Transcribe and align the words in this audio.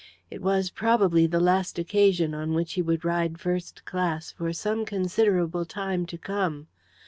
It 0.31 0.41
was, 0.41 0.71
probably, 0.71 1.27
the 1.27 1.39
last 1.39 1.77
occasion 1.77 2.33
on 2.33 2.55
which 2.55 2.73
he 2.73 2.81
would 2.81 3.05
ride 3.05 3.39
first 3.39 3.85
class 3.85 4.31
for 4.31 4.51
some 4.51 4.83
considerable 4.83 5.63
time 5.63 6.07
to 6.07 6.17
come. 6.17 6.65